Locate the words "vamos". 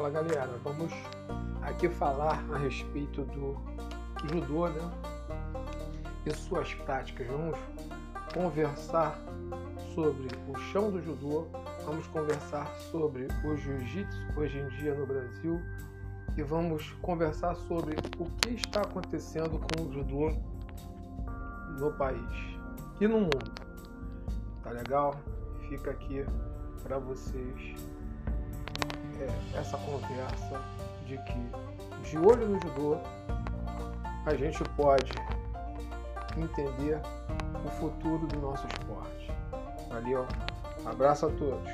0.64-0.90, 7.26-7.58, 11.84-12.06, 16.42-16.92